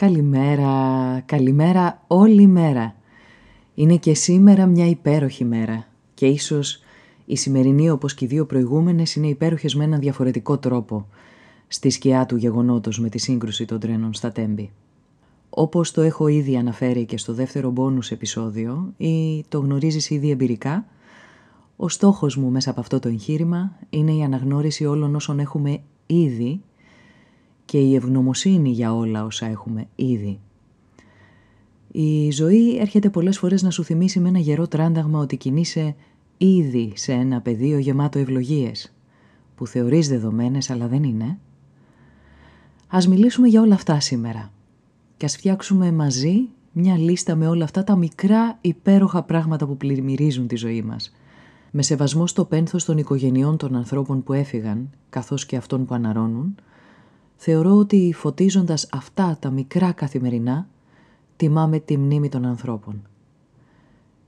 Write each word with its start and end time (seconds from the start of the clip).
Καλημέρα, 0.00 1.20
καλημέρα 1.26 2.02
όλη 2.06 2.46
μέρα. 2.46 2.94
Είναι 3.74 3.96
και 3.96 4.14
σήμερα 4.14 4.66
μια 4.66 4.86
υπέροχη 4.86 5.44
μέρα 5.44 5.86
και 6.14 6.26
ίσως 6.26 6.82
η 7.24 7.36
σημερινή 7.36 7.90
όπως 7.90 8.14
και 8.14 8.24
οι 8.24 8.28
δύο 8.28 8.46
προηγούμενες 8.46 9.14
είναι 9.14 9.26
υπέροχες 9.26 9.74
με 9.74 9.84
έναν 9.84 10.00
διαφορετικό 10.00 10.58
τρόπο 10.58 11.06
στη 11.68 11.90
σκιά 11.90 12.26
του 12.26 12.36
γεγονότος 12.36 13.00
με 13.00 13.08
τη 13.08 13.18
σύγκρουση 13.18 13.64
των 13.64 13.80
τρένων 13.80 14.14
στα 14.14 14.32
Τέμπη. 14.32 14.70
Όπως 15.50 15.90
το 15.90 16.00
έχω 16.00 16.28
ήδη 16.28 16.56
αναφέρει 16.56 17.04
και 17.04 17.18
στο 17.18 17.34
δεύτερο 17.34 17.70
μπόνους 17.70 18.10
επεισόδιο 18.10 18.92
ή 18.96 19.44
το 19.48 19.58
γνωρίζεις 19.58 20.10
ήδη 20.10 20.30
εμπειρικά, 20.30 20.86
ο 21.76 21.88
στόχος 21.88 22.36
μου 22.36 22.50
μέσα 22.50 22.70
από 22.70 22.80
αυτό 22.80 22.98
το 22.98 23.08
εγχείρημα 23.08 23.76
είναι 23.90 24.12
η 24.12 24.22
αναγνώριση 24.22 24.84
όλων 24.86 25.14
όσων 25.14 25.38
έχουμε 25.38 25.80
ήδη 26.06 26.60
και 27.70 27.78
η 27.78 27.94
ευγνωμοσύνη 27.94 28.70
για 28.70 28.94
όλα 28.94 29.24
όσα 29.24 29.46
έχουμε 29.46 29.86
ήδη. 29.94 30.38
Η 31.92 32.30
ζωή 32.30 32.78
έρχεται 32.78 33.10
πολλές 33.10 33.38
φορές 33.38 33.62
να 33.62 33.70
σου 33.70 33.84
θυμίσει 33.84 34.20
με 34.20 34.28
ένα 34.28 34.38
γερό 34.38 34.68
τράνταγμα 34.68 35.18
ότι 35.18 35.36
κινείσαι 35.36 35.94
ήδη 36.36 36.92
σε 36.94 37.12
ένα 37.12 37.40
πεδίο 37.40 37.78
γεμάτο 37.78 38.18
ευλογίες, 38.18 38.94
που 39.54 39.66
θεωρείς 39.66 40.08
δεδομένες 40.08 40.70
αλλά 40.70 40.86
δεν 40.86 41.02
είναι. 41.02 41.38
Ας 42.88 43.08
μιλήσουμε 43.08 43.48
για 43.48 43.60
όλα 43.60 43.74
αυτά 43.74 44.00
σήμερα 44.00 44.52
και 45.16 45.24
ας 45.24 45.36
φτιάξουμε 45.36 45.92
μαζί 45.92 46.48
μια 46.72 46.98
λίστα 46.98 47.34
με 47.34 47.48
όλα 47.48 47.64
αυτά 47.64 47.84
τα 47.84 47.96
μικρά 47.96 48.58
υπέροχα 48.60 49.22
πράγματα 49.22 49.66
που 49.66 49.76
πλημμυρίζουν 49.76 50.46
τη 50.46 50.56
ζωή 50.56 50.82
μας. 50.82 51.14
Με 51.70 51.82
σεβασμό 51.82 52.26
στο 52.26 52.44
πένθος 52.44 52.84
των 52.84 52.98
οικογενειών 52.98 53.56
των 53.56 53.76
ανθρώπων 53.76 54.22
που 54.22 54.32
έφυγαν, 54.32 54.90
καθώς 55.10 55.46
και 55.46 55.56
αυτών 55.56 55.84
που 55.84 55.94
αναρώνουν, 55.94 56.54
θεωρώ 57.42 57.76
ότι 57.76 58.12
φωτίζοντας 58.16 58.88
αυτά 58.92 59.36
τα 59.40 59.50
μικρά 59.50 59.92
καθημερινά, 59.92 60.68
τιμάμε 61.36 61.78
τη 61.78 61.96
μνήμη 61.96 62.28
των 62.28 62.44
ανθρώπων 62.44 63.02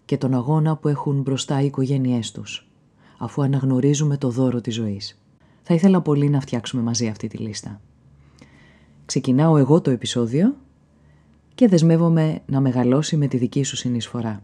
και 0.04 0.16
τον 0.16 0.34
αγώνα 0.34 0.76
που 0.76 0.88
έχουν 0.88 1.20
μπροστά 1.20 1.60
οι 1.60 1.66
οικογένειές 1.66 2.30
τους, 2.30 2.68
αφού 3.18 3.42
αναγνωρίζουμε 3.42 4.16
το 4.16 4.30
δώρο 4.30 4.60
της 4.60 4.74
ζωής. 4.74 5.20
Θα 5.62 5.74
ήθελα 5.74 6.00
πολύ 6.00 6.28
να 6.28 6.40
φτιάξουμε 6.40 6.82
μαζί 6.82 7.08
αυτή 7.08 7.28
τη 7.28 7.36
λίστα. 7.36 7.80
Ξεκινάω 9.06 9.56
εγώ 9.56 9.80
το 9.80 9.90
επεισόδιο 9.90 10.56
και 11.54 11.68
δεσμεύομαι 11.68 12.40
να 12.46 12.60
μεγαλώσει 12.60 13.16
με 13.16 13.26
τη 13.26 13.36
δική 13.36 13.62
σου 13.62 13.76
συνεισφορά. 13.76 14.42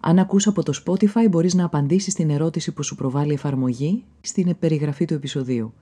Αν 0.00 0.18
ακούς 0.18 0.46
από 0.46 0.62
το 0.62 0.82
Spotify 0.84 1.30
μπορείς 1.30 1.54
να 1.54 1.64
απαντήσεις 1.64 2.14
την 2.14 2.30
ερώτηση 2.30 2.72
που 2.72 2.82
σου 2.82 2.94
προβάλλει 2.94 3.30
η 3.30 3.34
εφαρμογή 3.34 4.04
στην 4.20 4.56
περιγραφή 4.58 5.04
του 5.04 5.14
επεισοδίου. 5.14 5.72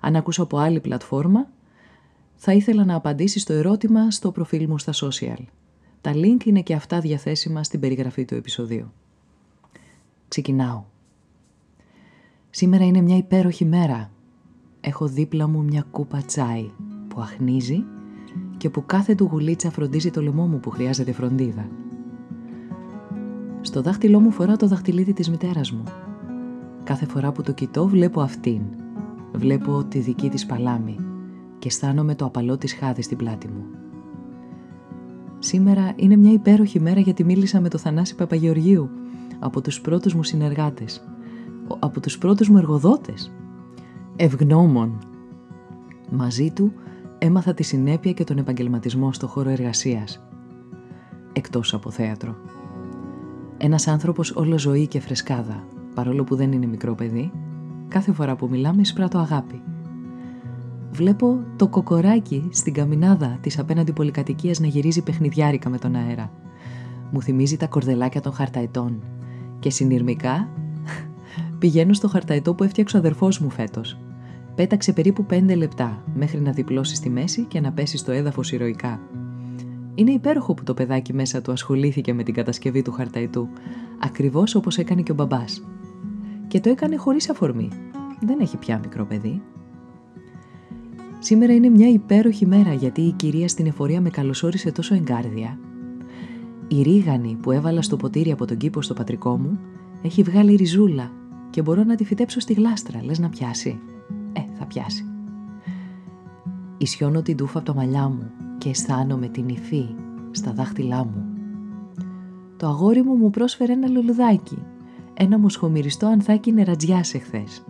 Αν 0.00 0.16
ακούς 0.16 0.38
από 0.38 0.58
άλλη 0.58 0.80
πλατφόρμα 0.80 1.48
θα 2.34 2.52
ήθελα 2.52 2.84
να 2.84 2.94
απαντήσεις 2.94 3.44
το 3.44 3.52
ερώτημα 3.52 4.10
στο 4.10 4.30
προφίλ 4.30 4.66
μου 4.68 4.78
στα 4.78 4.92
social. 4.94 5.44
Τα 6.00 6.12
link 6.14 6.44
είναι 6.44 6.60
και 6.60 6.74
αυτά 6.74 7.00
διαθέσιμα 7.00 7.64
στην 7.64 7.80
περιγραφή 7.80 8.24
του 8.24 8.34
επεισοδίου. 8.34 8.92
Ξεκινάω. 10.28 10.82
Σήμερα 12.50 12.84
είναι 12.84 13.00
μια 13.00 13.16
υπέροχη 13.16 13.64
μέρα. 13.64 14.10
Έχω 14.80 15.06
δίπλα 15.06 15.46
μου 15.46 15.62
μια 15.62 15.86
κούπα 15.90 16.22
τσάι 16.26 16.70
που 17.08 17.20
αχνίζει 17.20 17.84
και 18.56 18.70
που 18.70 18.86
κάθε 18.86 19.14
του 19.14 19.28
γουλίτσα 19.32 19.70
φροντίζει 19.70 20.10
το 20.10 20.22
λαιμό 20.22 20.46
μου 20.46 20.60
που 20.60 20.70
χρειάζεται 20.70 21.12
φροντίδα. 21.12 21.68
Στο 23.60 23.82
δάχτυλό 23.82 24.20
μου 24.20 24.30
φοράω 24.30 24.56
το 24.56 24.66
δαχτυλίδι 24.66 25.12
της 25.12 25.30
μητέρας 25.30 25.72
μου. 25.72 25.82
Κάθε 26.84 27.06
φορά 27.06 27.32
που 27.32 27.42
το 27.42 27.52
κοιτώ 27.52 27.86
βλέπω 27.86 28.20
αυτήν. 28.20 28.62
Βλέπω 29.32 29.84
τη 29.84 29.98
δική 29.98 30.28
της 30.28 30.46
παλάμη 30.46 30.96
και 31.58 31.68
αισθάνομαι 31.68 32.14
το 32.14 32.24
απαλό 32.24 32.56
της 32.56 32.74
χάδι 32.74 33.02
στην 33.02 33.16
πλάτη 33.16 33.48
μου. 33.48 33.64
Σήμερα 35.38 35.92
είναι 35.96 36.16
μια 36.16 36.32
υπέροχη 36.32 36.80
μέρα 36.80 37.00
γιατί 37.00 37.24
μίλησα 37.24 37.60
με 37.60 37.68
το 37.68 37.78
Θανάση 37.78 38.14
Παπαγεωργίου 38.14 38.90
από 39.38 39.60
τους 39.60 39.80
πρώτους 39.80 40.14
μου 40.14 40.22
συνεργάτες, 40.22 41.04
από 41.78 42.00
τους 42.00 42.18
πρώτους 42.18 42.48
μου 42.48 42.58
εργοδότες. 42.58 43.32
Ευγνώμων. 44.16 44.98
Μαζί 46.10 46.50
του 46.50 46.72
έμαθα 47.18 47.54
τη 47.54 47.62
συνέπεια 47.62 48.12
και 48.12 48.24
τον 48.24 48.38
επαγγελματισμό 48.38 49.12
στο 49.12 49.26
χώρο 49.26 49.50
εργασίας. 49.50 50.22
Εκτός 51.32 51.74
από 51.74 51.90
θέατρο. 51.90 52.36
Ένας 53.56 53.88
άνθρωπος 53.88 54.30
όλο 54.36 54.58
ζωή 54.58 54.86
και 54.86 55.00
φρεσκάδα, 55.00 55.64
παρόλο 55.94 56.24
που 56.24 56.36
δεν 56.36 56.52
είναι 56.52 56.66
μικρό 56.66 56.94
παιδί, 56.94 57.32
κάθε 57.90 58.12
φορά 58.12 58.36
που 58.36 58.48
μιλάμε 58.50 58.80
εισπράττω 58.80 59.18
αγάπη. 59.18 59.62
Βλέπω 60.90 61.38
το 61.56 61.68
κοκοράκι 61.68 62.48
στην 62.52 62.72
καμινάδα 62.72 63.38
της 63.40 63.58
απέναντι 63.58 63.92
πολυκατοικίας 63.92 64.60
να 64.60 64.66
γυρίζει 64.66 65.02
παιχνιδιάρικα 65.02 65.68
με 65.68 65.78
τον 65.78 65.94
αέρα. 65.94 66.32
Μου 67.10 67.22
θυμίζει 67.22 67.56
τα 67.56 67.66
κορδελάκια 67.66 68.20
των 68.20 68.32
χαρταετών 68.32 69.02
και 69.58 69.70
συνειρμικά 69.70 70.48
πηγαίνω 71.58 71.92
στο 71.92 72.08
χαρταετό 72.08 72.54
που 72.54 72.64
έφτιαξε 72.64 72.96
ο 72.96 72.98
αδερφός 72.98 73.38
μου 73.38 73.50
φέτος. 73.50 73.98
Πέταξε 74.54 74.92
περίπου 74.92 75.26
5 75.30 75.56
λεπτά 75.56 76.02
μέχρι 76.14 76.40
να 76.40 76.52
διπλώσει 76.52 76.94
στη 76.94 77.10
μέση 77.10 77.42
και 77.42 77.60
να 77.60 77.72
πέσει 77.72 77.96
στο 77.96 78.12
έδαφος 78.12 78.52
ηρωικά. 78.52 79.00
Είναι 79.94 80.10
υπέροχο 80.10 80.54
που 80.54 80.62
το 80.62 80.74
παιδάκι 80.74 81.12
μέσα 81.12 81.42
του 81.42 81.52
ασχολήθηκε 81.52 82.14
με 82.14 82.22
την 82.22 82.34
κατασκευή 82.34 82.82
του 82.82 82.92
χαρταϊτού, 82.92 83.48
ακριβώς 83.98 84.54
όπως 84.54 84.78
έκανε 84.78 85.02
και 85.02 85.12
ο 85.12 85.14
μπαμπάς. 85.14 85.62
Και 86.50 86.60
το 86.60 86.68
έκανε 86.70 86.96
χωρίς 86.96 87.30
αφορμή. 87.30 87.68
Δεν 88.20 88.40
έχει 88.40 88.56
πια 88.56 88.78
μικρό 88.78 89.04
παιδί. 89.04 89.42
Σήμερα 91.18 91.54
είναι 91.54 91.68
μια 91.68 91.88
υπέροχη 91.88 92.46
μέρα 92.46 92.72
γιατί 92.72 93.00
η 93.00 93.12
κυρία 93.12 93.48
στην 93.48 93.66
εφορία 93.66 94.00
με 94.00 94.10
καλωσόρισε 94.10 94.72
τόσο 94.72 94.94
εγκάρδια. 94.94 95.58
Η 96.68 96.82
ρίγανη 96.82 97.38
που 97.42 97.50
έβαλα 97.50 97.82
στο 97.82 97.96
ποτήρι 97.96 98.32
από 98.32 98.44
τον 98.44 98.56
κήπο 98.56 98.82
στο 98.82 98.94
πατρικό 98.94 99.38
μου 99.38 99.58
έχει 100.02 100.22
βγάλει 100.22 100.54
ριζούλα 100.54 101.10
και 101.50 101.62
μπορώ 101.62 101.84
να 101.84 101.94
τη 101.94 102.04
φυτέψω 102.04 102.40
στη 102.40 102.52
γλάστρα, 102.52 103.04
λες 103.04 103.18
να 103.18 103.28
πιάσει. 103.28 103.80
Ε, 104.32 104.40
θα 104.58 104.66
πιάσει. 104.66 105.04
Ισιώνω 106.78 107.22
την 107.22 107.36
τούφα 107.36 107.58
από 107.58 107.66
το 107.66 107.74
μαλλιά 107.74 108.08
μου 108.08 108.30
και 108.58 108.68
αισθάνομαι 108.68 109.28
την 109.28 109.48
υφή 109.48 109.86
στα 110.30 110.52
δάχτυλά 110.52 111.04
μου. 111.04 111.24
Το 112.56 112.66
αγόρι 112.66 113.02
μου 113.02 113.14
μου 113.14 113.30
πρόσφερε 113.30 113.72
ένα 113.72 113.88
λουλουδάκι, 113.88 114.58
ένα 115.22 115.38
μοσχομυριστό 115.38 116.06
ανθάκι 116.06 116.52
νερατζιάς 116.52 117.14
εχθές. 117.14 117.64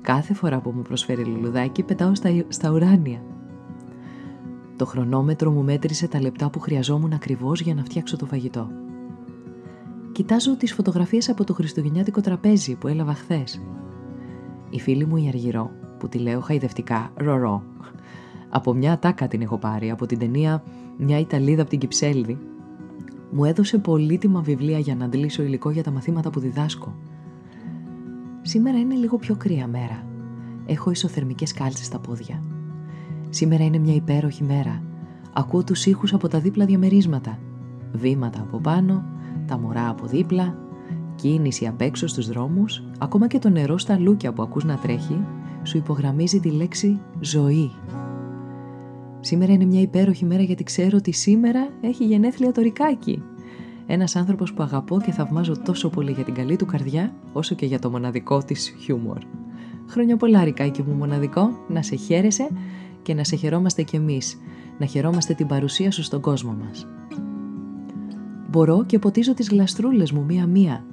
Κάθε 0.00 0.34
φορά 0.34 0.60
που 0.60 0.70
μου 0.70 0.82
προσφέρει 0.82 1.24
λουλουδάκι 1.24 1.82
πετάω 1.82 2.14
στα, 2.14 2.44
στα 2.48 2.70
ουράνια. 2.70 3.22
Το 4.76 4.86
χρονόμετρο 4.86 5.50
μου 5.50 5.62
μέτρησε 5.62 6.08
τα 6.08 6.20
λεπτά 6.20 6.50
που 6.50 6.60
χρειαζόμουν 6.60 7.12
ακριβώς 7.12 7.60
για 7.60 7.74
να 7.74 7.84
φτιάξω 7.84 8.16
το 8.16 8.26
φαγητό. 8.26 8.68
Κοιτάζω 10.12 10.56
τις 10.56 10.74
φωτογραφίες 10.74 11.28
από 11.28 11.44
το 11.44 11.54
χριστουγεννιάτικο 11.54 12.20
τραπέζι 12.20 12.74
που 12.74 12.88
έλαβα 12.88 13.14
χθες. 13.14 13.62
Η 14.70 14.80
φίλη 14.80 15.06
μου 15.06 15.16
η 15.16 15.28
Αργυρό, 15.28 15.70
που 15.98 16.08
τη 16.08 16.18
λέω 16.18 16.40
χαϊδευτικά 16.40 17.12
Ρορό, 17.14 17.62
από 18.48 18.74
μια 18.74 18.92
ατάκα 18.92 19.28
την 19.28 19.42
έχω 19.42 19.58
πάρει, 19.58 19.90
από 19.90 20.06
την 20.06 20.18
ταινία 20.18 20.62
«Μια 20.96 21.18
Ιταλίδα 21.18 21.60
από 21.60 21.70
την 21.70 21.78
Κυψέλδη». 21.78 22.38
Μου 23.34 23.44
έδωσε 23.44 23.78
πολύτιμα 23.78 24.40
βιβλία 24.40 24.78
για 24.78 24.94
να 24.94 25.04
αντλήσω 25.04 25.42
υλικό 25.42 25.70
για 25.70 25.82
τα 25.82 25.90
μαθήματα 25.90 26.30
που 26.30 26.40
διδάσκω. 26.40 26.94
Σήμερα 28.42 28.78
είναι 28.78 28.94
λίγο 28.94 29.16
πιο 29.16 29.36
κρύα 29.36 29.66
μέρα. 29.66 30.06
Έχω 30.66 30.90
ισοθερμικές 30.90 31.52
κάλτσες 31.52 31.86
στα 31.86 31.98
πόδια. 31.98 32.42
Σήμερα 33.28 33.64
είναι 33.64 33.78
μια 33.78 33.94
υπέροχη 33.94 34.44
μέρα. 34.44 34.82
Ακούω 35.32 35.64
τους 35.64 35.86
ήχους 35.86 36.12
από 36.12 36.28
τα 36.28 36.38
δίπλα 36.38 36.64
διαμερίσματα. 36.64 37.38
Βήματα 37.92 38.40
από 38.40 38.58
πάνω, 38.58 39.04
τα 39.46 39.58
μωρά 39.58 39.88
από 39.88 40.06
δίπλα, 40.06 40.58
κίνηση 41.14 41.66
απ' 41.66 41.80
έξω 41.80 42.06
στους 42.06 42.28
δρόμους, 42.28 42.82
ακόμα 42.98 43.26
και 43.26 43.38
το 43.38 43.48
νερό 43.48 43.78
στα 43.78 43.98
λούκια 43.98 44.32
που 44.32 44.42
ακούς 44.42 44.64
να 44.64 44.76
τρέχει, 44.76 45.24
σου 45.62 45.76
υπογραμμίζει 45.76 46.40
τη 46.40 46.50
λέξη 46.50 47.00
«ζωή». 47.20 47.70
Σήμερα 49.24 49.52
είναι 49.52 49.64
μια 49.64 49.80
υπέροχη 49.80 50.24
μέρα 50.24 50.42
γιατί 50.42 50.64
ξέρω 50.64 50.96
ότι 50.96 51.12
σήμερα 51.12 51.68
έχει 51.80 52.04
γενέθλια 52.04 52.52
το 52.52 52.60
Ρικάκι. 52.60 53.22
Ένας 53.86 54.16
άνθρωπος 54.16 54.52
που 54.52 54.62
αγαπώ 54.62 55.00
και 55.00 55.12
θαυμάζω 55.12 55.62
τόσο 55.62 55.88
πολύ 55.88 56.12
για 56.12 56.24
την 56.24 56.34
καλή 56.34 56.56
του 56.56 56.66
καρδιά, 56.66 57.14
όσο 57.32 57.54
και 57.54 57.66
για 57.66 57.78
το 57.78 57.90
μοναδικό 57.90 58.42
της 58.42 58.74
χιούμορ. 58.78 59.18
Χρόνια 59.88 60.16
πολλά 60.16 60.44
Ρικάκι 60.44 60.82
μου 60.82 60.94
μοναδικό, 60.94 61.50
να 61.68 61.82
σε 61.82 61.96
χαίρεσαι 61.96 62.48
και 63.02 63.14
να 63.14 63.24
σε 63.24 63.36
χαιρόμαστε 63.36 63.82
κι 63.82 63.96
εμείς, 63.96 64.40
να 64.78 64.86
χαιρόμαστε 64.86 65.34
την 65.34 65.46
παρουσία 65.46 65.90
σου 65.90 66.02
στον 66.02 66.20
κόσμο 66.20 66.56
μας. 66.64 66.86
Μπορώ 68.48 68.84
και 68.84 68.98
ποτίζω 68.98 69.34
τις 69.34 69.48
γλαστρούλες 69.48 70.12
μου 70.12 70.24
μία-μία. 70.24 70.84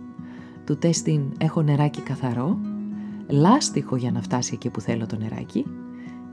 Του 0.66 0.78
τέστην 0.78 1.22
έχω 1.38 1.62
νεράκι 1.62 2.02
καθαρό, 2.02 2.60
λάστιχο 3.28 3.96
για 3.96 4.12
να 4.12 4.22
φτάσει 4.22 4.52
εκεί 4.54 4.70
που 4.70 4.82
θέλω 4.82 5.06
το 5.06 5.18
νεράκι 5.18 5.66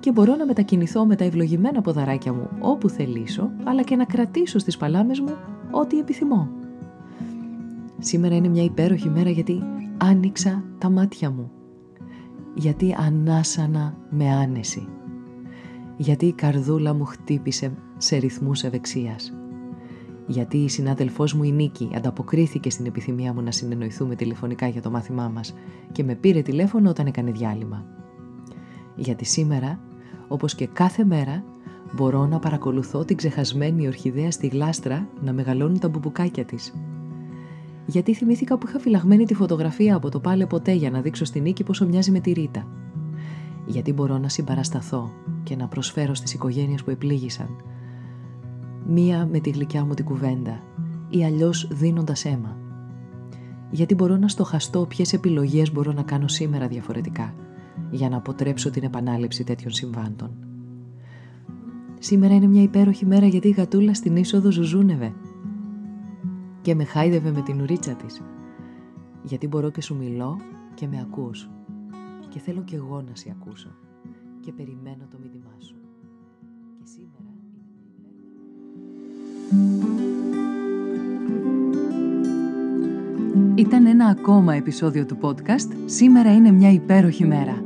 και 0.00 0.12
μπορώ 0.12 0.36
να 0.36 0.46
μετακινηθώ 0.46 1.06
με 1.06 1.16
τα 1.16 1.24
ευλογημένα 1.24 1.80
ποδαράκια 1.80 2.32
μου 2.32 2.48
όπου 2.60 2.88
θελήσω, 2.88 3.50
αλλά 3.64 3.82
και 3.82 3.96
να 3.96 4.04
κρατήσω 4.04 4.58
στις 4.58 4.76
παλάμες 4.76 5.20
μου 5.20 5.34
ό,τι 5.70 5.98
επιθυμώ. 5.98 6.48
Σήμερα 7.98 8.34
είναι 8.34 8.48
μια 8.48 8.64
υπέροχη 8.64 9.08
μέρα 9.08 9.30
γιατί 9.30 9.62
άνοιξα 9.98 10.64
τα 10.78 10.90
μάτια 10.90 11.30
μου. 11.30 11.50
Γιατί 12.54 12.96
ανάσανα 12.98 13.96
με 14.10 14.30
άνεση. 14.30 14.88
Γιατί 15.96 16.26
η 16.26 16.32
καρδούλα 16.32 16.94
μου 16.94 17.04
χτύπησε 17.04 17.72
σε 17.96 18.16
ρυθμούς 18.16 18.62
ευεξίας. 18.62 19.32
Γιατί 20.26 20.56
η 20.56 20.68
συνάδελφός 20.68 21.34
μου 21.34 21.42
η 21.42 21.52
Νίκη 21.52 21.90
ανταποκρίθηκε 21.94 22.70
στην 22.70 22.86
επιθυμία 22.86 23.32
μου 23.32 23.42
να 23.42 23.50
συνεννοηθούμε 23.50 24.14
τηλεφωνικά 24.14 24.68
για 24.68 24.82
το 24.82 24.90
μάθημά 24.90 25.28
μας 25.28 25.54
και 25.92 26.04
με 26.04 26.14
πήρε 26.14 26.42
τηλέφωνο 26.42 26.90
όταν 26.90 27.06
έκανε 27.06 27.30
διάλειμμα. 27.30 27.86
Γιατί 28.96 29.24
σήμερα, 29.24 29.80
όπως 30.28 30.54
και 30.54 30.66
κάθε 30.66 31.04
μέρα, 31.04 31.44
μπορώ 31.92 32.26
να 32.26 32.38
παρακολουθώ 32.38 33.04
την 33.04 33.16
ξεχασμένη 33.16 33.86
ορχιδέα 33.86 34.30
στη 34.30 34.46
γλάστρα 34.46 35.08
να 35.20 35.32
μεγαλώνουν 35.32 35.78
τα 35.78 35.88
μπουμπουκάκια 35.88 36.44
της. 36.44 36.74
Γιατί 37.86 38.14
θυμήθηκα 38.14 38.58
που 38.58 38.66
είχα 38.68 38.78
φυλαγμένη 38.78 39.24
τη 39.24 39.34
φωτογραφία 39.34 39.94
από 39.94 40.10
το 40.10 40.20
πάλε 40.20 40.46
ποτέ 40.46 40.72
για 40.72 40.90
να 40.90 41.00
δείξω 41.00 41.24
στην 41.24 41.42
Νίκη 41.42 41.64
πόσο 41.64 41.86
μοιάζει 41.86 42.10
με 42.10 42.20
τη 42.20 42.32
Ρίτα. 42.32 42.66
Γιατί 43.66 43.92
μπορώ 43.92 44.18
να 44.18 44.28
συμπαρασταθώ 44.28 45.10
και 45.42 45.56
να 45.56 45.66
προσφέρω 45.66 46.14
στις 46.14 46.34
οικογένειες 46.34 46.84
που 46.84 46.90
επλήγησαν. 46.90 47.48
Μία 48.86 49.28
με 49.32 49.40
τη 49.40 49.50
γλυκιά 49.50 49.84
μου 49.84 49.94
την 49.94 50.04
κουβέντα 50.04 50.62
ή 51.08 51.24
αλλιώς 51.24 51.68
δίνοντας 51.70 52.24
αίμα. 52.24 52.56
Γιατί 53.70 53.94
μπορώ 53.94 54.16
να 54.16 54.28
στοχαστώ 54.28 54.86
ποιες 54.86 55.12
επιλογές 55.12 55.72
μπορώ 55.72 55.92
να 55.92 56.02
κάνω 56.02 56.28
σήμερα 56.28 56.68
διαφορετικά 56.68 57.34
για 57.90 58.08
να 58.08 58.16
αποτρέψω 58.16 58.70
την 58.70 58.82
επανάληψη 58.82 59.44
τέτοιων 59.44 59.72
συμβάντων. 59.72 60.30
Σήμερα 61.98 62.34
είναι 62.34 62.46
μια 62.46 62.62
υπέροχη 62.62 63.06
μέρα 63.06 63.26
γιατί 63.26 63.48
η 63.48 63.50
γατούλα 63.50 63.94
στην 63.94 64.16
είσοδο 64.16 64.50
ζουζούνευε 64.50 65.14
και 66.62 66.74
με 66.74 66.84
χάιδευε 66.84 67.30
με 67.30 67.42
την 67.42 67.60
ουρίτσα 67.60 67.94
της. 67.94 68.22
Γιατί 69.22 69.48
μπορώ 69.48 69.70
και 69.70 69.82
σου 69.82 69.96
μιλώ 69.96 70.40
και 70.74 70.86
με 70.86 71.00
ακούς 71.00 71.48
και 72.28 72.38
θέλω 72.38 72.62
και 72.62 72.76
εγώ 72.76 73.02
να 73.08 73.14
σε 73.14 73.36
ακούσω 73.40 73.68
και 74.40 74.52
περιμένω 74.52 75.06
το 75.10 75.18
μήνυμά 75.22 75.54
σου. 75.58 75.76
Και 76.78 76.84
σήμερα 76.84 77.26
Ήταν 83.54 83.86
ένα 83.86 84.06
ακόμα 84.06 84.54
επεισόδιο 84.54 85.06
του 85.06 85.18
podcast 85.20 85.72
«Σήμερα 85.86 86.34
είναι 86.34 86.50
μια 86.50 86.72
υπέροχη 86.72 87.24
μέρα». 87.24 87.65